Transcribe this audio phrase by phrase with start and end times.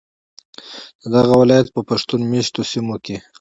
[1.01, 3.17] ددغه ولایت په پښتون میشتو سیمو کې